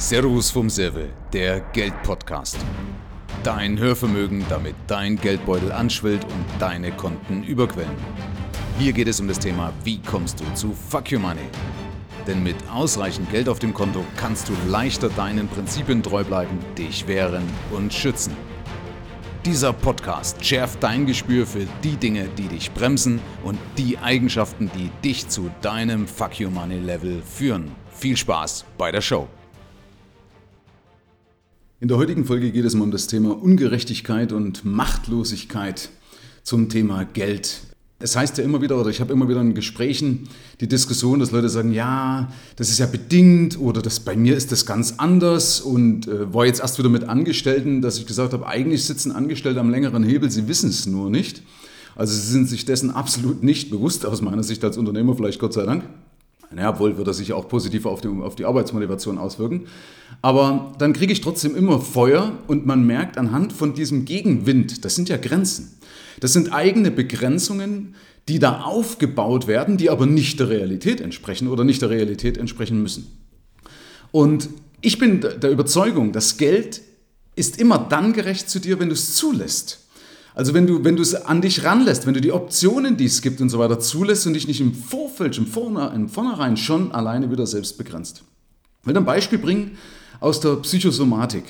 Servus 0.00 0.48
vom 0.52 0.70
Serve, 0.70 1.08
der 1.32 1.58
Geldpodcast. 1.72 2.56
Dein 3.42 3.76
Hörvermögen, 3.80 4.44
damit 4.48 4.76
dein 4.86 5.16
Geldbeutel 5.16 5.72
anschwillt 5.72 6.22
und 6.22 6.44
deine 6.60 6.92
Konten 6.92 7.42
überquellen. 7.42 7.96
Hier 8.78 8.92
geht 8.92 9.08
es 9.08 9.18
um 9.18 9.26
das 9.26 9.40
Thema, 9.40 9.72
wie 9.82 10.00
kommst 10.00 10.38
du 10.38 10.44
zu 10.54 10.72
Fuck 10.72 11.10
Your 11.10 11.18
Money? 11.18 11.48
Denn 12.28 12.44
mit 12.44 12.54
ausreichend 12.72 13.28
Geld 13.32 13.48
auf 13.48 13.58
dem 13.58 13.74
Konto 13.74 14.04
kannst 14.16 14.48
du 14.48 14.52
leichter 14.68 15.08
deinen 15.08 15.48
Prinzipien 15.48 16.00
treu 16.00 16.22
bleiben, 16.22 16.60
dich 16.78 17.08
wehren 17.08 17.42
und 17.72 17.92
schützen. 17.92 18.36
Dieser 19.44 19.72
Podcast 19.72 20.44
schärft 20.44 20.80
dein 20.80 21.06
Gespür 21.06 21.44
für 21.44 21.66
die 21.82 21.96
Dinge, 21.96 22.28
die 22.38 22.46
dich 22.46 22.70
bremsen 22.70 23.20
und 23.42 23.58
die 23.76 23.98
Eigenschaften, 23.98 24.70
die 24.76 24.92
dich 25.04 25.28
zu 25.28 25.50
deinem 25.60 26.06
Fuck 26.06 26.40
Your 26.40 26.52
Money 26.52 26.78
Level 26.78 27.20
führen. 27.20 27.72
Viel 27.90 28.16
Spaß 28.16 28.64
bei 28.78 28.92
der 28.92 29.00
Show. 29.00 29.26
In 31.80 31.86
der 31.86 31.96
heutigen 31.96 32.24
Folge 32.24 32.50
geht 32.50 32.64
es 32.64 32.74
um 32.74 32.90
das 32.90 33.06
Thema 33.06 33.40
Ungerechtigkeit 33.40 34.32
und 34.32 34.64
Machtlosigkeit 34.64 35.90
zum 36.42 36.68
Thema 36.68 37.04
Geld. 37.04 37.60
Es 38.00 38.16
heißt 38.16 38.36
ja 38.38 38.42
immer 38.42 38.60
wieder, 38.60 38.80
oder 38.80 38.90
ich 38.90 39.00
habe 39.00 39.12
immer 39.12 39.28
wieder 39.28 39.40
in 39.40 39.54
Gesprächen 39.54 40.28
die 40.60 40.66
Diskussion, 40.66 41.20
dass 41.20 41.30
Leute 41.30 41.48
sagen, 41.48 41.72
ja, 41.72 42.32
das 42.56 42.70
ist 42.70 42.80
ja 42.80 42.86
bedingt 42.86 43.60
oder 43.60 43.80
das, 43.80 44.00
bei 44.00 44.16
mir 44.16 44.36
ist 44.36 44.50
das 44.50 44.66
ganz 44.66 44.94
anders 44.96 45.60
und 45.60 46.08
äh, 46.08 46.34
war 46.34 46.46
jetzt 46.46 46.58
erst 46.58 46.80
wieder 46.80 46.88
mit 46.88 47.04
Angestellten, 47.04 47.80
dass 47.80 47.96
ich 47.96 48.06
gesagt 48.06 48.32
habe, 48.32 48.48
eigentlich 48.48 48.84
sitzen 48.84 49.12
Angestellte 49.12 49.60
am 49.60 49.70
längeren 49.70 50.02
Hebel, 50.02 50.32
sie 50.32 50.48
wissen 50.48 50.70
es 50.70 50.86
nur 50.86 51.10
nicht. 51.10 51.42
Also 51.94 52.12
sie 52.12 52.26
sind 52.26 52.48
sich 52.48 52.64
dessen 52.64 52.90
absolut 52.90 53.44
nicht 53.44 53.70
bewusst, 53.70 54.04
aus 54.04 54.20
meiner 54.20 54.42
Sicht 54.42 54.64
als 54.64 54.78
Unternehmer 54.78 55.14
vielleicht 55.14 55.38
Gott 55.38 55.52
sei 55.52 55.64
Dank. 55.64 55.84
Naja, 56.50 56.70
obwohl 56.70 56.96
würde 56.96 57.12
sich 57.12 57.32
auch 57.32 57.48
positiv 57.48 57.84
auf 57.84 58.00
die, 58.00 58.08
auf 58.08 58.34
die 58.34 58.46
Arbeitsmotivation 58.46 59.18
auswirken. 59.18 59.66
Aber 60.22 60.72
dann 60.78 60.94
kriege 60.94 61.12
ich 61.12 61.20
trotzdem 61.20 61.54
immer 61.54 61.80
Feuer 61.80 62.32
und 62.46 62.64
man 62.64 62.86
merkt 62.86 63.18
anhand 63.18 63.52
von 63.52 63.74
diesem 63.74 64.04
Gegenwind, 64.04 64.84
das 64.84 64.94
sind 64.94 65.08
ja 65.08 65.18
Grenzen. 65.18 65.78
Das 66.20 66.32
sind 66.32 66.52
eigene 66.52 66.90
Begrenzungen, 66.90 67.94
die 68.28 68.38
da 68.38 68.62
aufgebaut 68.62 69.46
werden, 69.46 69.76
die 69.76 69.90
aber 69.90 70.06
nicht 70.06 70.40
der 70.40 70.48
Realität 70.48 71.00
entsprechen 71.00 71.48
oder 71.48 71.64
nicht 71.64 71.82
der 71.82 71.90
Realität 71.90 72.38
entsprechen 72.38 72.82
müssen. 72.82 73.06
Und 74.10 74.48
ich 74.80 74.98
bin 74.98 75.20
der 75.20 75.50
Überzeugung, 75.50 76.12
das 76.12 76.36
Geld 76.36 76.82
ist 77.36 77.60
immer 77.60 77.78
dann 77.78 78.12
gerecht 78.12 78.50
zu 78.50 78.58
dir, 78.58 78.80
wenn 78.80 78.88
du 78.88 78.94
es 78.94 79.14
zulässt. 79.14 79.87
Also 80.38 80.54
wenn 80.54 80.68
du, 80.68 80.84
wenn 80.84 80.94
du 80.94 81.02
es 81.02 81.16
an 81.16 81.40
dich 81.42 81.64
ranlässt, 81.64 82.06
wenn 82.06 82.14
du 82.14 82.20
die 82.20 82.30
Optionen, 82.30 82.96
die 82.96 83.06
es 83.06 83.22
gibt 83.22 83.40
und 83.40 83.48
so 83.48 83.58
weiter 83.58 83.80
zulässt 83.80 84.24
und 84.24 84.34
dich 84.34 84.46
nicht 84.46 84.60
im 84.60 84.72
Vorfeld, 84.72 85.36
im, 85.36 85.48
Vorne, 85.48 85.90
im 85.92 86.08
Vornherein 86.08 86.56
schon 86.56 86.92
alleine 86.92 87.32
wieder 87.32 87.44
selbst 87.44 87.76
begrenzt. 87.76 88.22
Ich 88.80 88.86
will 88.86 88.96
ein 88.96 89.04
Beispiel 89.04 89.40
bringen 89.40 89.76
aus 90.20 90.38
der 90.38 90.54
Psychosomatik. 90.54 91.42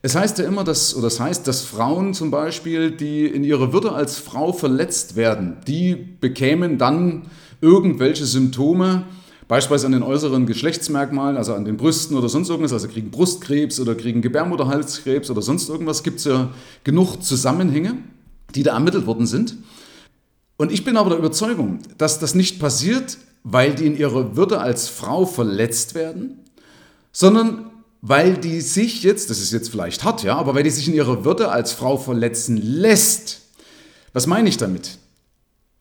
Es 0.00 0.14
heißt 0.14 0.38
ja 0.38 0.44
immer, 0.44 0.62
dass, 0.62 0.94
oder 0.94 1.08
das 1.08 1.18
heißt, 1.18 1.48
dass 1.48 1.62
Frauen 1.62 2.14
zum 2.14 2.30
Beispiel, 2.30 2.92
die 2.92 3.26
in 3.26 3.42
ihrer 3.42 3.72
Würde 3.72 3.90
als 3.90 4.16
Frau 4.16 4.52
verletzt 4.52 5.16
werden, 5.16 5.56
die 5.66 5.96
bekämen 5.96 6.78
dann 6.78 7.22
irgendwelche 7.60 8.26
Symptome, 8.26 9.06
beispielsweise 9.48 9.86
an 9.86 9.92
den 9.92 10.02
äußeren 10.02 10.46
Geschlechtsmerkmalen, 10.46 11.36
also 11.36 11.54
an 11.54 11.64
den 11.64 11.76
Brüsten 11.76 12.16
oder 12.16 12.28
sonst 12.28 12.48
irgendwas, 12.48 12.72
also 12.72 12.88
kriegen 12.88 13.10
Brustkrebs 13.10 13.80
oder 13.80 13.94
kriegen 13.94 14.22
Gebärmutterhalskrebs 14.22 15.30
oder 15.30 15.42
sonst 15.42 15.68
irgendwas, 15.68 16.02
gibt 16.02 16.18
es 16.18 16.24
ja 16.24 16.50
genug 16.84 17.22
Zusammenhänge, 17.22 17.98
die 18.54 18.62
da 18.62 18.74
ermittelt 18.74 19.06
worden 19.06 19.26
sind. 19.26 19.56
Und 20.56 20.72
ich 20.72 20.84
bin 20.84 20.96
aber 20.96 21.10
der 21.10 21.18
Überzeugung, 21.18 21.80
dass 21.98 22.20
das 22.20 22.34
nicht 22.34 22.60
passiert, 22.60 23.18
weil 23.42 23.74
die 23.74 23.86
in 23.86 23.96
ihrer 23.96 24.36
Würde 24.36 24.60
als 24.60 24.88
Frau 24.88 25.26
verletzt 25.26 25.94
werden, 25.94 26.40
sondern 27.12 27.70
weil 28.00 28.36
die 28.36 28.60
sich 28.60 29.02
jetzt, 29.02 29.30
das 29.30 29.40
ist 29.40 29.52
jetzt 29.52 29.70
vielleicht 29.70 30.04
hart, 30.04 30.22
ja, 30.22 30.36
aber 30.36 30.54
weil 30.54 30.62
die 30.62 30.70
sich 30.70 30.88
in 30.88 30.94
ihrer 30.94 31.24
Würde 31.24 31.50
als 31.50 31.72
Frau 31.72 31.96
verletzen 31.96 32.56
lässt. 32.56 33.42
Was 34.12 34.26
meine 34.26 34.48
ich 34.48 34.56
damit? 34.56 34.98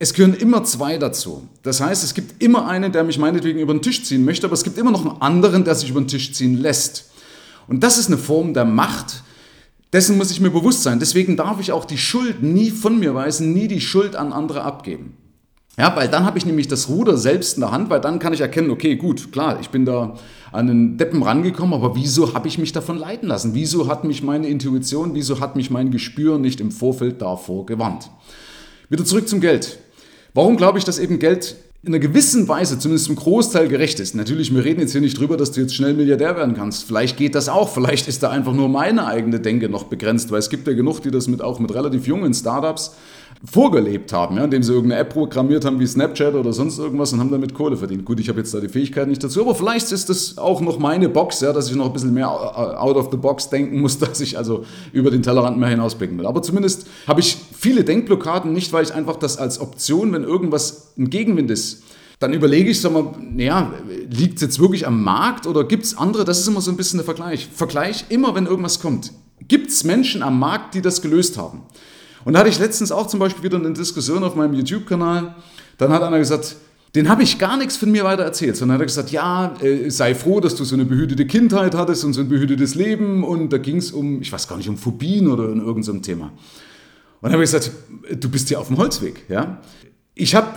Es 0.04 0.14
gehören 0.14 0.34
immer 0.34 0.66
zwei 0.66 0.98
dazu. 0.98 1.48
Das 1.62 1.80
heißt, 1.80 2.04
es 2.04 2.14
gibt 2.14 2.44
immer 2.44 2.68
einen, 2.68 2.92
der 2.92 3.06
mich 3.06 3.18
meinetwegen 3.18 3.60
über 3.60 3.74
den 3.74 3.82
Tisch 3.82 4.04
ziehen 4.04 4.26
möchte, 4.26 4.46
aber 4.46 4.54
es 4.54 4.66
gibt 4.66 4.78
immer 4.78 4.92
noch 4.92 5.06
einen 5.06 5.22
anderen, 5.22 5.64
der 5.64 5.76
sich 5.76 5.92
über 5.92 6.02
den 6.02 6.10
Tisch 6.10 6.34
ziehen 6.34 6.58
lässt. 6.58 7.10
Und 7.70 7.84
das 7.84 7.98
ist 7.98 8.08
eine 8.08 8.18
Form 8.18 8.54
der 8.54 8.66
Macht. 8.66 9.24
Dessen 9.94 10.18
muss 10.18 10.30
ich 10.30 10.42
mir 10.42 10.50
bewusst 10.50 10.84
sein. 10.84 11.00
Deswegen 11.00 11.38
darf 11.38 11.62
ich 11.62 11.72
auch 11.72 11.86
die 11.86 11.98
Schuld 11.98 12.44
nie 12.44 12.70
von 12.70 13.00
mir 13.00 13.16
weisen, 13.16 13.54
nie 13.54 13.70
die 13.70 13.80
Schuld 13.80 14.18
an 14.18 14.34
andere 14.34 14.64
abgeben. 14.64 15.16
Ja, 15.78 15.96
weil 15.96 16.10
dann 16.10 16.26
habe 16.26 16.38
ich 16.38 16.46
nämlich 16.46 16.68
das 16.68 16.90
Ruder 16.90 17.16
selbst 17.16 17.56
in 17.56 17.62
der 17.62 17.72
Hand, 17.72 17.90
weil 17.90 18.02
dann 18.02 18.20
kann 18.20 18.34
ich 18.34 18.42
erkennen, 18.42 18.72
okay, 18.72 18.98
gut, 18.98 19.32
klar, 19.32 19.58
ich 19.62 19.70
bin 19.70 19.86
da 19.86 20.16
an 20.52 20.68
den 20.68 20.98
Deppen 20.98 21.24
rangekommen, 21.24 21.74
aber 21.74 21.96
wieso 21.96 22.34
habe 22.34 22.50
ich 22.50 22.58
mich 22.58 22.74
davon 22.74 22.98
leiten 22.98 23.30
lassen? 23.30 23.54
Wieso 23.54 23.88
hat 23.88 24.04
mich 24.04 24.22
meine 24.22 24.50
Intuition, 24.50 25.16
wieso 25.16 25.40
hat 25.40 25.56
mich 25.56 25.72
mein 25.72 25.92
Gespür 25.92 26.40
nicht 26.40 26.60
im 26.60 26.72
Vorfeld 26.72 27.22
davor 27.22 27.66
gewarnt? 27.66 28.10
Wieder 28.90 29.06
zurück 29.06 29.30
zum 29.30 29.40
Geld. 29.40 29.80
Warum 30.34 30.58
glaube 30.58 30.80
ich, 30.80 30.84
dass 30.84 31.00
eben 31.00 31.20
Geld 31.20 31.56
in 31.84 31.90
einer 31.90 32.00
gewissen 32.00 32.48
Weise, 32.48 32.80
zumindest 32.80 33.08
zum 33.08 33.18
Großteil 33.18 33.68
gerecht 33.68 34.00
ist. 34.00 34.16
Natürlich, 34.16 34.56
wir 34.56 34.64
reden 34.64 34.80
jetzt 34.80 34.94
hier 34.94 35.02
nicht 35.02 35.20
drüber, 35.20 35.36
dass 35.36 35.52
du 35.52 35.60
jetzt 35.60 35.76
schnell 35.76 35.94
Milliardär 35.94 36.38
werden 36.38 36.56
kannst. 36.56 36.86
Vielleicht 36.86 37.18
geht 37.18 37.36
das 37.36 37.50
auch. 37.50 37.68
Vielleicht 37.74 38.08
ist 38.08 38.24
da 38.24 38.30
einfach 38.30 38.54
nur 38.54 38.70
meine 38.70 39.06
eigene 39.06 39.42
Denke 39.42 39.68
noch 39.68 39.84
begrenzt, 39.84 40.32
weil 40.32 40.40
es 40.40 40.50
gibt 40.50 40.66
ja 40.66 40.74
genug, 40.74 41.02
die 41.02 41.12
das 41.12 41.28
mit 41.28 41.42
auch 41.42 41.60
mit 41.60 41.74
relativ 41.74 42.08
jungen 42.08 42.34
Startups 42.34 42.96
vorgelebt 43.46 44.14
haben, 44.14 44.38
ja, 44.38 44.46
indem 44.46 44.64
sie 44.64 44.72
irgendeine 44.72 45.02
App 45.02 45.10
programmiert 45.10 45.66
haben 45.66 45.78
wie 45.80 45.86
Snapchat 45.86 46.34
oder 46.34 46.54
sonst 46.54 46.80
irgendwas 46.80 47.12
und 47.12 47.20
haben 47.20 47.30
damit 47.30 47.54
Kohle 47.54 47.76
verdient. 47.76 48.06
Gut, 48.06 48.20
ich 48.22 48.30
habe 48.30 48.40
jetzt 48.40 48.54
da 48.54 48.62
die 48.62 48.70
Fähigkeit 48.70 49.08
nicht 49.08 49.22
dazu, 49.22 49.42
aber 49.42 49.54
vielleicht 49.54 49.92
ist 49.92 50.10
das 50.10 50.38
auch 50.38 50.62
noch 50.62 50.80
meine 50.80 51.10
Box, 51.10 51.42
ja, 51.42 51.52
dass 51.52 51.70
ich 51.70 51.76
noch 51.76 51.88
ein 51.88 51.94
bisschen 51.94 52.14
mehr 52.14 52.30
out 52.30 52.96
of 52.96 53.10
the 53.12 53.18
box 53.18 53.50
denken 53.50 53.82
muss, 53.82 54.00
dass 54.00 54.22
ich 54.22 54.38
also 54.38 54.64
über 54.94 55.12
den 55.12 55.24
Tellerrand 55.24 55.58
mehr 55.58 55.70
hinausblicken 55.70 56.18
will. 56.18 56.26
Aber 56.26 56.42
zumindest 56.42 56.88
habe 57.06 57.20
ich 57.20 57.38
viele 57.54 57.84
Denkblockaden, 57.84 58.54
nicht 58.54 58.72
weil 58.72 58.86
ich 58.86 58.94
einfach 58.94 59.18
das 59.18 59.38
als 59.38 59.60
Option, 59.60 60.14
wenn 60.14 60.24
irgendwas 60.24 60.94
ein 60.98 61.10
Gegenwind 61.10 61.52
ist, 61.52 61.84
dann 62.20 62.32
überlege 62.32 62.70
ich, 62.70 62.80
sag 62.80 62.94
mal, 62.94 63.12
naja, 63.20 63.74
liegt 64.10 64.36
es 64.36 64.42
jetzt 64.42 64.60
wirklich 64.60 64.88
am 64.88 65.04
Markt 65.04 65.48
oder 65.48 65.66
gibt 65.66 65.84
es 65.84 65.98
andere? 65.98 66.24
Das 66.24 66.40
ist 66.40 66.48
immer 66.48 66.62
so 66.62 66.72
ein 66.72 66.78
bisschen 66.78 67.00
der 67.00 67.06
Vergleich. 67.06 67.50
Vergleich 67.54 68.06
immer, 68.08 68.36
wenn 68.36 68.46
irgendwas 68.46 68.80
kommt. 68.80 69.12
Gibt 69.50 69.70
es 69.70 69.84
Menschen 69.84 70.24
am 70.24 70.40
Markt, 70.40 70.76
die 70.76 70.82
das 70.82 71.02
gelöst 71.02 71.38
haben? 71.38 71.64
Und 72.26 72.34
da 72.34 72.40
hatte 72.40 72.50
ich 72.50 72.60
letztens 72.60 72.92
auch 72.92 73.08
zum 73.08 73.20
Beispiel 73.20 73.44
wieder 73.44 73.58
eine 73.58 73.74
Diskussion 73.74 74.24
auf 74.24 74.36
meinem 74.36 74.54
YouTube-Kanal. 74.54 75.36
Dann 75.78 75.92
hat 75.92 76.04
einer 76.04 76.20
gesagt, 76.20 76.56
den 76.96 77.10
habe 77.10 77.24
ich 77.24 77.40
gar 77.40 77.58
nichts 77.58 77.76
von 77.76 77.92
mir 77.92 78.04
weiter 78.04 78.24
erzählt, 78.24 78.56
sondern 78.56 78.76
hat 78.76 78.82
er 78.82 78.86
gesagt, 78.86 79.12
ja, 79.12 79.56
äh, 79.62 79.90
sei 79.90 80.14
froh, 80.14 80.40
dass 80.40 80.56
du 80.56 80.64
so 80.64 80.76
eine 80.76 80.86
behütete 80.86 81.26
Kindheit 81.26 81.74
hattest 81.74 82.06
und 82.06 82.14
so 82.14 82.22
ein 82.22 82.30
behütetes 82.30 82.76
Leben. 82.76 83.24
Und 83.24 83.52
da 83.52 83.58
ging 83.58 83.78
es 83.78 83.92
um, 83.92 84.22
ich 84.22 84.32
weiß 84.32 84.48
gar 84.48 84.58
nicht, 84.58 84.70
um 84.70 84.78
Phobien 84.78 85.28
oder 85.28 85.50
in 85.50 85.60
irgendeinem 85.60 86.04
Thema. 86.04 86.26
Und 86.26 86.34
dann 87.22 87.34
habe 87.34 87.44
ich 87.44 87.52
gesagt, 87.52 87.72
du 88.12 88.30
bist 88.30 88.50
ja 88.50 88.60
auf 88.60 88.68
dem 88.68 88.78
Holzweg. 88.78 89.26
Ja? 89.28 89.62
Ich 90.14 90.36
habe 90.36 90.48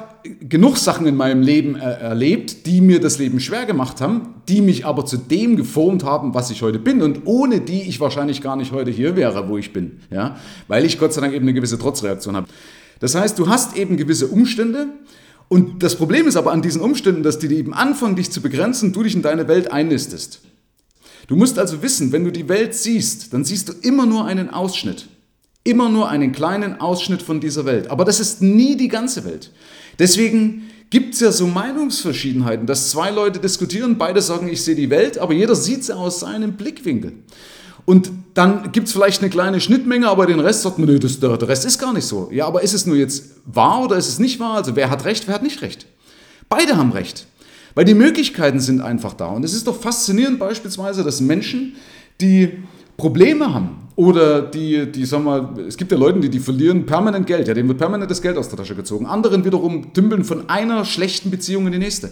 genug 0.40 0.76
Sachen 0.76 1.06
in 1.06 1.16
meinem 1.16 1.42
Leben 1.42 1.76
er 1.76 1.98
erlebt, 1.98 2.66
die 2.66 2.80
mir 2.80 3.00
das 3.00 3.18
Leben 3.18 3.40
schwer 3.40 3.66
gemacht 3.66 4.00
haben, 4.00 4.34
die 4.48 4.60
mich 4.60 4.86
aber 4.86 5.06
zu 5.06 5.16
dem 5.16 5.56
geformt 5.56 6.04
haben, 6.04 6.34
was 6.34 6.50
ich 6.50 6.62
heute 6.62 6.78
bin 6.78 7.02
und 7.02 7.22
ohne 7.24 7.60
die 7.60 7.82
ich 7.82 8.00
wahrscheinlich 8.00 8.42
gar 8.42 8.56
nicht 8.56 8.72
heute 8.72 8.90
hier 8.90 9.16
wäre, 9.16 9.48
wo 9.48 9.58
ich 9.58 9.72
bin, 9.72 10.00
ja, 10.10 10.36
weil 10.68 10.84
ich 10.84 10.98
Gott 10.98 11.12
sei 11.12 11.20
Dank 11.20 11.34
eben 11.34 11.44
eine 11.44 11.54
gewisse 11.54 11.78
Trotzreaktion 11.78 12.36
habe. 12.36 12.46
Das 13.00 13.14
heißt, 13.14 13.38
du 13.38 13.48
hast 13.48 13.76
eben 13.76 13.96
gewisse 13.96 14.28
Umstände 14.28 14.88
und 15.48 15.82
das 15.82 15.96
Problem 15.96 16.26
ist 16.26 16.36
aber 16.36 16.52
an 16.52 16.62
diesen 16.62 16.80
Umständen, 16.80 17.22
dass 17.22 17.38
die 17.38 17.54
eben 17.54 17.74
anfangen, 17.74 18.16
dich 18.16 18.30
zu 18.30 18.40
begrenzen, 18.40 18.92
du 18.92 19.02
dich 19.02 19.14
in 19.14 19.22
deine 19.22 19.48
Welt 19.48 19.70
einnistest. 19.70 20.40
Du 21.28 21.36
musst 21.36 21.58
also 21.58 21.82
wissen, 21.82 22.12
wenn 22.12 22.24
du 22.24 22.30
die 22.30 22.48
Welt 22.48 22.74
siehst, 22.74 23.32
dann 23.32 23.44
siehst 23.44 23.68
du 23.68 23.72
immer 23.82 24.06
nur 24.06 24.26
einen 24.26 24.50
Ausschnitt. 24.50 25.08
Immer 25.66 25.88
nur 25.88 26.08
einen 26.08 26.30
kleinen 26.30 26.80
Ausschnitt 26.80 27.22
von 27.22 27.40
dieser 27.40 27.64
Welt. 27.64 27.90
Aber 27.90 28.04
das 28.04 28.20
ist 28.20 28.40
nie 28.40 28.76
die 28.76 28.86
ganze 28.86 29.24
Welt. 29.24 29.50
Deswegen 29.98 30.70
gibt 30.90 31.14
es 31.14 31.20
ja 31.20 31.32
so 31.32 31.48
Meinungsverschiedenheiten, 31.48 32.68
dass 32.68 32.90
zwei 32.90 33.10
Leute 33.10 33.40
diskutieren, 33.40 33.98
beide 33.98 34.22
sagen, 34.22 34.48
ich 34.48 34.62
sehe 34.62 34.76
die 34.76 34.90
Welt, 34.90 35.18
aber 35.18 35.34
jeder 35.34 35.56
sieht 35.56 35.82
sie 35.82 35.96
aus 35.96 36.20
seinem 36.20 36.52
Blickwinkel. 36.52 37.14
Und 37.84 38.12
dann 38.34 38.70
gibt 38.70 38.86
es 38.86 38.92
vielleicht 38.92 39.22
eine 39.22 39.30
kleine 39.30 39.60
Schnittmenge, 39.60 40.08
aber 40.08 40.26
den 40.26 40.38
Rest 40.38 40.62
sagt 40.62 40.78
man, 40.78 40.88
nee, 40.88 41.00
das, 41.00 41.18
der 41.18 41.48
Rest 41.48 41.64
ist 41.64 41.80
gar 41.80 41.92
nicht 41.92 42.06
so. 42.06 42.28
Ja, 42.32 42.46
aber 42.46 42.62
ist 42.62 42.72
es 42.72 42.86
nur 42.86 42.96
jetzt 42.96 43.30
wahr 43.44 43.82
oder 43.82 43.96
ist 43.96 44.08
es 44.08 44.20
nicht 44.20 44.38
wahr? 44.38 44.58
Also 44.58 44.76
wer 44.76 44.88
hat 44.88 45.04
recht, 45.04 45.26
wer 45.26 45.34
hat 45.34 45.42
nicht 45.42 45.62
recht? 45.62 45.86
Beide 46.48 46.76
haben 46.76 46.92
recht. 46.92 47.26
Weil 47.74 47.84
die 47.84 47.94
Möglichkeiten 47.94 48.60
sind 48.60 48.80
einfach 48.80 49.14
da. 49.14 49.26
Und 49.26 49.44
es 49.44 49.52
ist 49.52 49.66
doch 49.66 49.80
faszinierend 49.80 50.38
beispielsweise, 50.38 51.02
dass 51.02 51.20
Menschen, 51.20 51.74
die 52.20 52.62
Probleme 52.96 53.52
haben, 53.52 53.85
oder 53.96 54.42
die, 54.42 54.92
die, 54.92 55.06
sag 55.06 55.24
mal, 55.24 55.58
es 55.66 55.76
gibt 55.76 55.90
ja 55.90 55.98
Leute, 55.98 56.20
die, 56.20 56.28
die 56.28 56.38
verlieren 56.38 56.84
permanent 56.84 57.26
Geld, 57.26 57.48
ja, 57.48 57.54
denen 57.54 57.68
wird 57.68 57.78
permanent 57.78 58.10
das 58.10 58.20
Geld 58.20 58.36
aus 58.36 58.48
der 58.48 58.58
Tasche 58.58 58.74
gezogen. 58.74 59.06
Anderen 59.06 59.44
wiederum 59.44 59.92
dümpeln 59.94 60.22
von 60.22 60.48
einer 60.50 60.84
schlechten 60.84 61.30
Beziehung 61.30 61.66
in 61.66 61.72
die 61.72 61.78
nächste. 61.78 62.10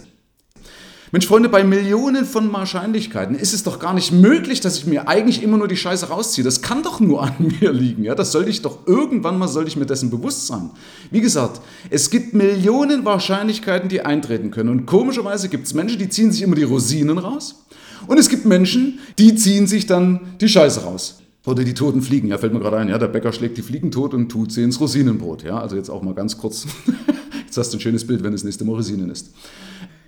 Mensch, 1.11 1.27
Freunde, 1.27 1.47
bei 1.47 1.63
Millionen 1.63 2.25
von 2.25 2.51
Wahrscheinlichkeiten 2.51 3.35
ist 3.35 3.53
es 3.53 3.61
doch 3.61 3.77
gar 3.77 3.93
nicht 3.93 4.11
möglich, 4.11 4.59
dass 4.59 4.77
ich 4.79 4.87
mir 4.87 5.07
eigentlich 5.07 5.43
immer 5.43 5.57
nur 5.57 5.67
die 5.67 5.77
Scheiße 5.77 6.09
rausziehe. 6.09 6.43
Das 6.43 6.63
kann 6.63 6.81
doch 6.81 6.99
nur 6.99 7.21
an 7.27 7.35
mir 7.39 7.71
liegen. 7.71 8.03
Ja? 8.03 8.15
Das 8.15 8.31
sollte 8.31 8.49
ich 8.49 8.63
doch 8.63 8.87
irgendwann 8.87 9.37
mal, 9.37 9.47
sollte 9.47 9.69
ich 9.69 9.77
mir 9.77 9.85
dessen 9.85 10.09
bewusst 10.09 10.47
sein. 10.47 10.71
Wie 11.11 11.21
gesagt, 11.21 11.61
es 11.91 12.09
gibt 12.09 12.33
Millionen 12.33 13.05
Wahrscheinlichkeiten, 13.05 13.87
die 13.87 14.01
eintreten 14.01 14.49
können. 14.49 14.69
Und 14.69 14.87
komischerweise 14.87 15.49
gibt 15.49 15.67
es 15.67 15.75
Menschen, 15.75 15.99
die 15.99 16.09
ziehen 16.09 16.31
sich 16.31 16.41
immer 16.41 16.55
die 16.55 16.63
Rosinen 16.63 17.19
raus 17.19 17.63
Und 18.07 18.17
es 18.17 18.27
gibt 18.27 18.45
Menschen, 18.45 18.99
die 19.19 19.35
ziehen 19.35 19.67
sich 19.67 19.85
dann 19.85 20.19
die 20.41 20.49
Scheiße 20.49 20.81
raus. 20.81 21.19
Oder 21.45 21.63
die 21.63 21.73
toten 21.73 22.01
Fliegen, 22.01 22.27
ja, 22.27 22.37
fällt 22.37 22.53
mir 22.53 22.59
gerade 22.59 22.77
ein, 22.77 22.89
ja, 22.89 22.97
der 22.97 23.07
Bäcker 23.07 23.31
schlägt 23.31 23.57
die 23.57 23.61
Fliegen 23.61 23.91
tot 23.91 24.13
und 24.13 24.29
tut 24.29 24.51
sie 24.51 24.63
ins 24.63 24.79
Rosinenbrot. 24.79 25.43
Ja, 25.43 25.59
also 25.59 25.75
jetzt 25.75 25.89
auch 25.89 26.01
mal 26.01 26.13
ganz 26.13 26.37
kurz. 26.37 26.65
jetzt 27.45 27.57
hast 27.57 27.71
du 27.71 27.77
ein 27.77 27.81
schönes 27.81 28.05
Bild, 28.05 28.23
wenn 28.23 28.33
es 28.33 28.43
nächste 28.43 28.65
Mal 28.65 28.73
Rosinen 28.73 29.09
ist. 29.09 29.31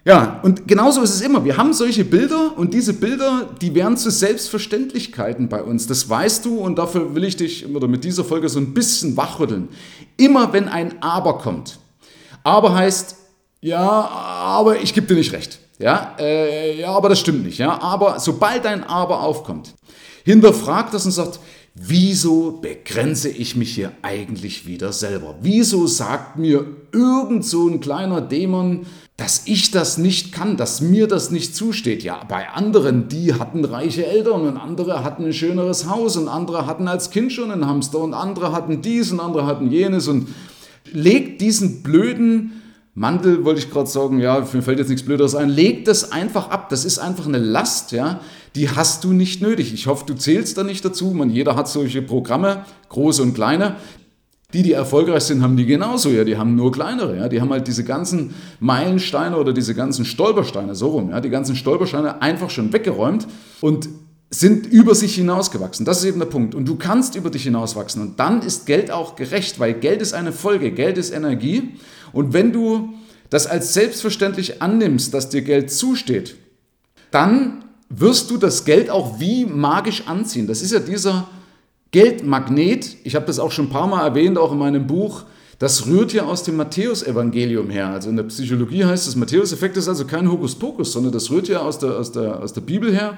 Ja, 0.04 0.40
und 0.42 0.68
genauso 0.68 1.02
ist 1.02 1.16
es 1.16 1.22
immer. 1.22 1.44
Wir 1.44 1.58
haben 1.58 1.74
solche 1.74 2.06
Bilder 2.06 2.58
und 2.58 2.74
diese 2.74 2.94
Bilder, 2.94 3.50
die 3.62 3.76
werden 3.76 3.98
zu 3.98 4.10
Selbstverständlichkeiten 4.10 5.50
bei 5.50 5.62
uns. 5.62 5.86
Das 5.86 6.10
weißt 6.10 6.46
du 6.46 6.60
und 6.60 6.78
dafür 6.78 7.14
will 7.14 7.26
ich 7.26 7.36
dich 7.36 7.68
oder 7.68 7.90
mit 7.90 8.06
dieser 8.06 8.24
Folge 8.24 8.48
so 8.48 8.58
ein 8.58 8.74
bisschen 8.74 9.18
wachrütteln. 9.18 9.68
Immer 10.16 10.54
wenn 10.54 10.70
ein 10.70 11.02
Aber 11.02 11.40
kommt. 11.40 11.80
Aber 12.44 12.74
heißt, 12.74 13.18
ja, 13.60 13.82
aber 13.82 14.80
ich 14.82 14.94
gebe 14.94 15.08
dir 15.08 15.16
nicht 15.16 15.34
recht. 15.34 15.60
Ja, 15.78 16.16
äh, 16.18 16.80
ja, 16.80 16.92
aber 16.92 17.10
das 17.10 17.20
stimmt 17.20 17.44
nicht. 17.44 17.58
Ja, 17.58 17.82
aber 17.82 18.20
sobald 18.20 18.66
ein 18.66 18.84
Aber 18.84 19.22
aufkommt, 19.22 19.76
hinterfragt 20.28 20.94
das 20.94 21.06
und 21.06 21.14
sagt, 21.14 21.40
wieso 21.74 22.60
begrenze 22.62 23.30
ich 23.30 23.56
mich 23.56 23.74
hier 23.74 23.94
eigentlich 24.02 24.68
wieder 24.68 24.92
selber? 24.92 25.36
Wieso 25.42 25.88
sagt 25.88 26.38
mir 26.38 26.66
irgend 26.92 27.46
so 27.46 27.70
ein 27.70 27.80
kleiner 27.80 28.20
Dämon, 28.20 28.86
dass 29.16 29.44
ich 29.46 29.72
das 29.72 29.98
nicht 29.98 30.34
kann, 30.34 30.58
dass 30.58 30.82
mir 30.82 31.08
das 31.08 31.32
nicht 31.32 31.56
zusteht. 31.56 32.04
Ja, 32.04 32.24
bei 32.28 32.50
anderen, 32.50 33.08
die 33.08 33.34
hatten 33.34 33.64
reiche 33.64 34.06
Eltern 34.06 34.42
und 34.42 34.58
andere 34.58 35.04
hatten 35.04 35.26
ein 35.26 35.34
schöneres 35.34 35.90
Haus 35.90 36.18
und 36.18 36.28
andere 36.28 36.68
hatten 36.68 36.90
als 36.90 37.10
Kind 37.10 37.32
schon 37.32 37.50
einen 37.50 37.66
Hamster 37.66 38.00
und 38.00 38.14
andere 38.14 38.52
hatten 38.52 38.82
dies 38.82 39.12
und 39.12 39.22
andere 39.22 39.46
hatten 39.46 39.72
jenes 39.72 40.10
und 40.10 40.28
legt 40.92 41.40
diesen 41.40 41.84
blöden 41.84 42.57
Mantel 42.98 43.46
wollte 43.46 43.60
ich 43.60 43.70
gerade 43.70 43.88
sagen, 43.88 44.20
ja, 44.20 44.44
mir 44.52 44.64
fällt 44.64 44.80
jetzt 44.80 44.88
nichts 44.88 45.06
Blöderes 45.06 45.36
ein. 45.36 45.50
Leg 45.50 45.86
das 45.86 46.12
einfach 46.12 46.50
ab. 46.50 46.70
Das 46.70 46.84
ist 46.84 46.98
einfach 46.98 47.28
eine 47.28 47.38
Last, 47.38 47.92
ja. 47.92 48.22
Die 48.56 48.72
hast 48.72 49.04
du 49.04 49.14
nicht 49.14 49.40
nötig. 49.40 49.72
Ich 49.72 49.86
hoffe, 49.86 50.04
du 50.08 50.16
zählst 50.16 50.58
da 50.58 50.64
nicht 50.64 50.84
dazu. 50.84 51.12
Man, 51.12 51.30
jeder 51.30 51.56
hat 51.56 51.68
solche 51.68 52.02
Programme, 52.02 52.66
große 52.90 53.22
und 53.22 53.36
kleine. 53.36 53.76
Die, 54.52 54.64
die 54.64 54.72
erfolgreich 54.72 55.26
sind, 55.26 55.44
haben 55.44 55.58
die 55.58 55.68
genauso, 55.68 56.10
ja. 56.10 56.24
Die 56.24 56.38
haben 56.38 56.56
nur 56.56 56.72
kleinere, 56.72 57.16
ja. 57.18 57.30
Die 57.30 57.40
haben 57.40 57.52
halt 57.52 57.68
diese 57.68 57.84
ganzen 57.84 58.34
Meilensteine 58.60 59.38
oder 59.38 59.54
diese 59.54 59.76
ganzen 59.76 60.04
Stolpersteine, 60.04 60.74
so 60.74 60.88
rum, 60.88 61.12
ja. 61.12 61.22
Die 61.22 61.30
ganzen 61.30 61.56
Stolpersteine 61.56 62.24
einfach 62.24 62.50
schon 62.50 62.74
weggeräumt 62.74 63.28
und 63.62 63.90
sind 64.32 64.66
über 64.66 64.96
sich 64.96 65.14
hinausgewachsen. 65.14 65.86
Das 65.86 66.00
ist 66.00 66.06
eben 66.06 66.18
der 66.18 66.26
Punkt. 66.26 66.56
Und 66.56 66.68
du 66.68 66.78
kannst 66.78 67.16
über 67.16 67.30
dich 67.30 67.44
hinauswachsen. 67.44 68.02
Und 68.02 68.20
dann 68.20 68.42
ist 68.42 68.66
Geld 68.66 68.90
auch 68.90 69.16
gerecht, 69.16 69.60
weil 69.60 69.76
Geld 69.76 70.02
ist 70.02 70.14
eine 70.14 70.32
Folge. 70.32 70.72
Geld 70.72 70.98
ist 70.98 71.12
Energie. 71.12 71.74
Und 72.14 72.34
wenn 72.34 72.52
du 72.52 72.94
das 73.30 73.48
als 73.48 73.74
selbstverständlich 73.74 74.62
annimmst, 74.62 75.14
dass 75.14 75.30
dir 75.30 75.42
Geld 75.42 75.72
zusteht, 75.72 76.36
dann 77.12 77.64
wirst 77.90 78.32
du 78.32 78.38
das 78.38 78.66
Geld 78.66 78.90
auch 78.90 79.20
wie 79.20 79.46
magisch 79.46 80.08
anziehen. 80.08 80.48
Das 80.48 80.62
ist 80.62 80.72
ja 80.72 80.80
dieser 80.80 81.28
Geldmagnet. 81.92 82.98
Ich 83.04 83.16
habe 83.16 83.26
das 83.26 83.40
auch 83.40 83.52
schon 83.52 83.66
ein 83.66 83.70
paar 83.70 83.88
Mal 83.88 84.06
erwähnt, 84.06 84.38
auch 84.38 84.52
in 84.52 84.58
meinem 84.58 84.88
Buch. 84.88 85.24
Das 85.60 85.88
rührt 85.88 86.14
ja 86.14 86.26
aus 86.26 86.44
dem 86.44 86.58
Matthäusevangelium 86.58 87.70
her. 87.70 87.88
Also 87.88 88.10
in 88.10 88.18
der 88.18 88.24
Psychologie 88.24 88.86
heißt 88.86 89.08
das 89.08 89.16
Matthäuseffekt 89.16 89.76
ist 89.78 89.88
also 89.88 90.06
kein 90.06 90.30
Hokuspokus, 90.30 90.92
sondern 90.92 91.12
das 91.12 91.32
rührt 91.32 91.48
ja 91.48 91.62
aus 91.62 91.80
der, 91.80 91.98
aus 91.98 92.12
der, 92.12 92.42
aus 92.42 92.54
der 92.54 92.62
Bibel 92.62 92.94
her. 92.94 93.18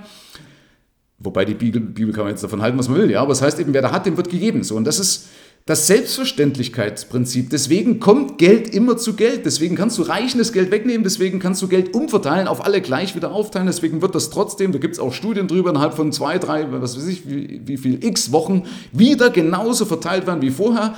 Wobei 1.19 1.43
die 1.45 1.53
Bibel, 1.53 1.81
Bibel 1.81 2.13
kann 2.13 2.23
man 2.23 2.31
jetzt 2.31 2.43
davon 2.43 2.61
halten, 2.61 2.77
was 2.77 2.87
man 2.87 2.97
will, 2.97 3.11
ja. 3.11 3.21
Aber 3.21 3.33
es 3.33 3.41
heißt 3.41 3.59
eben, 3.59 3.73
wer 3.73 3.81
da 3.81 3.91
hat, 3.91 4.05
dem 4.05 4.15
wird 4.15 4.29
gegeben. 4.29 4.63
So. 4.63 4.75
Und 4.75 4.85
das 4.85 4.99
ist 4.99 5.27
das 5.65 5.85
Selbstverständlichkeitsprinzip. 5.85 7.49
Deswegen 7.49 7.99
kommt 7.99 8.37
Geld 8.37 8.73
immer 8.73 8.97
zu 8.97 9.15
Geld. 9.15 9.45
Deswegen 9.45 9.75
kannst 9.75 9.97
du 9.97 10.01
reichendes 10.01 10.53
Geld 10.53 10.71
wegnehmen. 10.71 11.03
Deswegen 11.03 11.39
kannst 11.39 11.61
du 11.61 11.67
Geld 11.67 11.93
umverteilen, 11.93 12.47
auf 12.47 12.65
alle 12.65 12.81
gleich 12.81 13.15
wieder 13.15 13.31
aufteilen. 13.31 13.67
Deswegen 13.67 14.01
wird 14.01 14.15
das 14.15 14.29
trotzdem, 14.29 14.71
da 14.71 14.79
gibt 14.79 14.95
es 14.95 14.99
auch 14.99 15.13
Studien 15.13 15.47
drüber, 15.47 15.69
innerhalb 15.69 15.93
von 15.93 16.11
zwei, 16.11 16.39
drei, 16.39 16.71
was 16.71 16.97
weiß 16.97 17.07
ich, 17.07 17.29
wie, 17.29 17.61
wie 17.65 17.77
viel 17.77 18.03
x 18.03 18.31
Wochen 18.31 18.63
wieder 18.93 19.29
genauso 19.29 19.85
verteilt 19.85 20.25
werden 20.25 20.41
wie 20.41 20.51
vorher. 20.51 20.95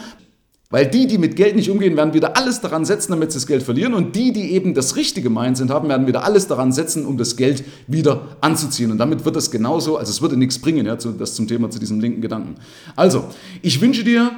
Weil 0.71 0.87
die, 0.87 1.05
die 1.05 1.17
mit 1.17 1.35
Geld 1.35 1.57
nicht 1.57 1.69
umgehen, 1.69 1.97
werden 1.97 2.13
wieder 2.13 2.37
alles 2.37 2.61
daran 2.61 2.85
setzen, 2.85 3.11
damit 3.11 3.33
sie 3.33 3.37
das 3.37 3.45
Geld 3.45 3.61
verlieren. 3.61 3.93
Und 3.93 4.15
die, 4.15 4.31
die 4.31 4.53
eben 4.53 4.73
das 4.73 4.95
richtige 4.95 5.29
Mindset 5.29 5.69
haben, 5.69 5.89
werden 5.89 6.07
wieder 6.07 6.23
alles 6.23 6.47
daran 6.47 6.71
setzen, 6.71 7.05
um 7.05 7.17
das 7.17 7.35
Geld 7.35 7.63
wieder 7.87 8.37
anzuziehen. 8.39 8.89
Und 8.89 8.97
damit 8.97 9.25
wird 9.25 9.35
das 9.35 9.51
genauso, 9.51 9.97
also 9.97 10.09
es 10.09 10.21
würde 10.21 10.37
nichts 10.37 10.57
bringen, 10.59 10.85
ja, 10.85 10.95
das 10.95 11.35
zum 11.35 11.47
Thema, 11.47 11.69
zu 11.69 11.77
diesem 11.77 11.99
linken 11.99 12.21
Gedanken. 12.21 12.55
Also, 12.95 13.25
ich 13.61 13.81
wünsche 13.81 14.05
dir, 14.05 14.31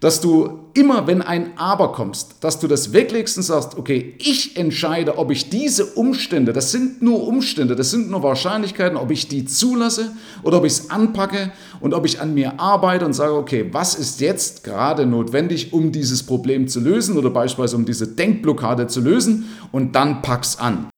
dass 0.00 0.22
du 0.22 0.60
immer, 0.72 1.06
wenn 1.06 1.20
ein 1.20 1.58
Aber 1.58 1.92
kommst, 1.92 2.36
dass 2.40 2.58
du 2.58 2.66
das 2.66 2.94
weglegst 2.94 3.36
und 3.36 3.42
sagst, 3.42 3.76
okay, 3.76 4.14
ich 4.18 4.56
entscheide, 4.56 5.18
ob 5.18 5.30
ich 5.30 5.50
diese 5.50 5.84
Umstände, 5.84 6.54
das 6.54 6.72
sind 6.72 7.02
nur 7.02 7.26
Umstände, 7.26 7.76
das 7.76 7.90
sind 7.90 8.10
nur 8.10 8.22
Wahrscheinlichkeiten, 8.22 8.96
ob 8.96 9.10
ich 9.10 9.28
die 9.28 9.44
zulasse 9.44 10.12
oder 10.42 10.58
ob 10.58 10.64
ich 10.64 10.72
es 10.72 10.90
anpacke 10.90 11.52
und 11.80 11.92
ob 11.92 12.06
ich 12.06 12.20
an 12.20 12.32
mir 12.32 12.58
arbeite 12.58 13.04
und 13.04 13.12
sage, 13.12 13.34
okay, 13.34 13.68
was 13.72 13.94
ist 13.94 14.20
jetzt 14.20 14.64
gerade 14.64 15.04
notwendig, 15.04 15.72
um 15.74 15.92
dieses 15.92 16.22
Problem 16.22 16.66
zu 16.66 16.80
lösen 16.80 17.18
oder 17.18 17.28
beispielsweise 17.28 17.76
um 17.76 17.84
diese 17.84 18.08
Denkblockade 18.08 18.86
zu 18.86 19.00
lösen 19.00 19.50
und 19.70 19.94
dann 19.94 20.22
pack's 20.22 20.58
an. 20.58 20.88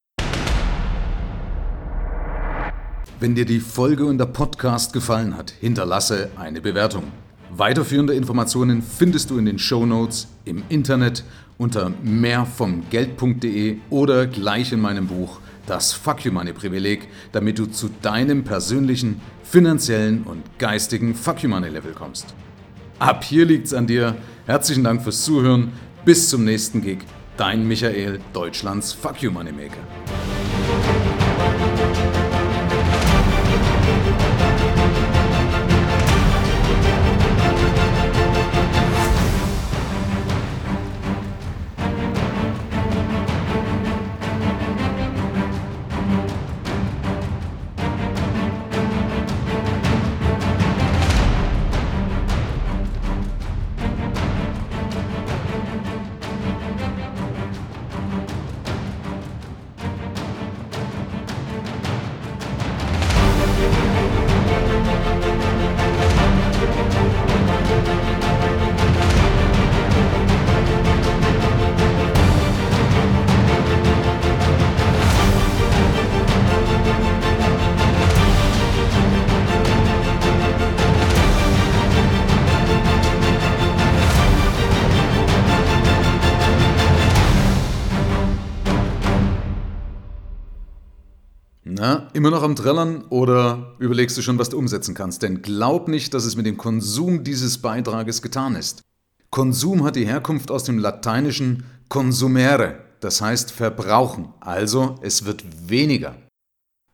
Wenn 3.18 3.34
dir 3.34 3.46
die 3.46 3.60
Folge 3.60 4.04
und 4.04 4.18
der 4.18 4.26
Podcast 4.26 4.92
gefallen 4.92 5.36
hat, 5.36 5.52
hinterlasse 5.60 6.30
eine 6.36 6.60
Bewertung. 6.60 7.04
Weiterführende 7.54 8.14
Informationen 8.14 8.80
findest 8.80 9.28
du 9.28 9.36
in 9.36 9.44
den 9.44 9.58
Show 9.58 9.84
Notes 9.84 10.28
im 10.46 10.62
Internet 10.70 11.22
unter 11.58 11.92
mehrvomgeld.de 12.02 13.76
oder 13.90 14.26
gleich 14.26 14.72
in 14.72 14.80
meinem 14.80 15.06
Buch 15.06 15.38
Das 15.66 15.92
Fuck 15.92 16.24
You 16.24 16.32
Money 16.32 16.54
Privileg, 16.54 17.08
damit 17.32 17.58
du 17.58 17.66
zu 17.66 17.90
deinem 18.00 18.42
persönlichen, 18.42 19.20
finanziellen 19.44 20.22
und 20.22 20.42
geistigen 20.58 21.14
Fuck 21.14 21.42
You 21.42 21.50
Money 21.50 21.68
Level 21.68 21.92
kommst. 21.92 22.34
Ab 22.98 23.22
hier 23.22 23.44
liegt's 23.44 23.74
an 23.74 23.86
dir. 23.86 24.16
Herzlichen 24.46 24.84
Dank 24.84 25.02
fürs 25.02 25.22
Zuhören. 25.22 25.72
Bis 26.06 26.30
zum 26.30 26.44
nächsten 26.44 26.80
Gig. 26.80 27.00
Dein 27.36 27.68
Michael, 27.68 28.18
Deutschlands 28.32 28.94
Fuck 28.94 29.22
You 29.22 29.30
Money 29.30 29.52
Na, 91.74 92.08
immer 92.12 92.30
noch 92.30 92.42
am 92.42 92.54
Trällern 92.54 93.04
oder 93.08 93.74
überlegst 93.78 94.18
du 94.18 94.22
schon, 94.22 94.38
was 94.38 94.50
du 94.50 94.58
umsetzen 94.58 94.94
kannst? 94.94 95.22
Denn 95.22 95.40
glaub 95.40 95.88
nicht, 95.88 96.12
dass 96.12 96.26
es 96.26 96.36
mit 96.36 96.44
dem 96.44 96.58
Konsum 96.58 97.24
dieses 97.24 97.58
Beitrages 97.58 98.20
getan 98.20 98.56
ist. 98.56 98.82
Konsum 99.30 99.82
hat 99.82 99.96
die 99.96 100.06
Herkunft 100.06 100.50
aus 100.50 100.64
dem 100.64 100.78
lateinischen 100.78 101.64
consumere, 101.88 102.80
das 103.00 103.22
heißt 103.22 103.52
verbrauchen, 103.52 104.34
also 104.40 104.96
es 105.00 105.24
wird 105.24 105.44
weniger. 105.66 106.14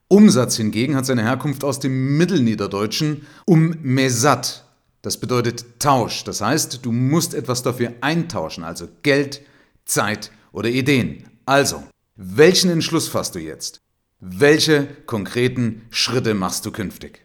Umsatz 0.06 0.56
hingegen 0.56 0.94
hat 0.94 1.06
seine 1.06 1.24
Herkunft 1.24 1.64
aus 1.64 1.80
dem 1.80 2.16
Mittelniederdeutschen 2.16 3.26
um 3.46 3.74
mesat, 3.82 4.64
das 5.02 5.18
bedeutet 5.18 5.80
Tausch, 5.80 6.22
das 6.22 6.40
heißt, 6.40 6.84
du 6.84 6.92
musst 6.92 7.34
etwas 7.34 7.64
dafür 7.64 7.94
eintauschen, 8.00 8.62
also 8.62 8.86
Geld, 9.02 9.42
Zeit 9.84 10.30
oder 10.52 10.68
Ideen. 10.68 11.24
Also, 11.46 11.82
welchen 12.14 12.70
Entschluss 12.70 13.08
fasst 13.08 13.34
du 13.34 13.40
jetzt? 13.40 13.80
Welche 14.20 14.88
konkreten 15.06 15.86
Schritte 15.90 16.34
machst 16.34 16.66
du 16.66 16.72
künftig? 16.72 17.24